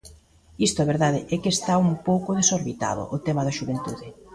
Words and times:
Isto 0.67 0.79
a 0.81 0.89
verdade 0.91 1.19
é 1.33 1.35
que 1.41 1.51
está 1.55 1.73
un 1.87 1.93
pouco 2.07 2.29
desorbitado, 2.39 3.03
o 3.15 3.17
tema 3.25 3.41
da 3.45 3.55
xuventude. 3.57 4.07